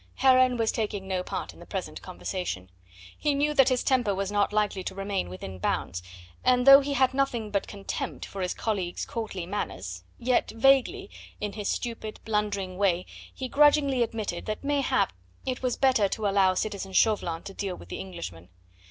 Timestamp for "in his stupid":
11.39-12.19